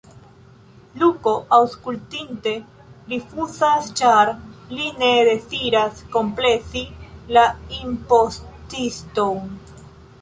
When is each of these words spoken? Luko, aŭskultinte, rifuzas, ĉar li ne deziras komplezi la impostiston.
Luko, 1.01 1.33
aŭskultinte, 1.57 2.53
rifuzas, 3.11 3.91
ĉar 4.01 4.33
li 4.79 4.89
ne 5.03 5.11
deziras 5.29 6.03
komplezi 6.17 6.85
la 7.39 7.45
impostiston. 7.83 9.57